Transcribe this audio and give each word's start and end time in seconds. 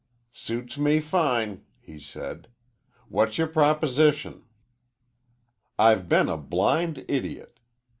"Suits 0.33 0.79
me 0.79 0.99
fine," 0.99 1.63
he 1.79 1.99
said. 1.99 2.47
"What's 3.07 3.37
your 3.37 3.45
proposition?" 3.45 4.41
"I've 5.77 6.09
been 6.09 6.27
a 6.27 6.37
blind 6.37 7.05
idiot. 7.07 7.59